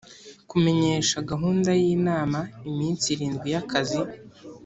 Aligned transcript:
kumenyesha 0.49 1.17
gahunda 1.29 1.69
y’inama 1.81 2.39
iminsi 2.69 3.05
irindwi 3.15 3.47
y’akazi 3.53 4.01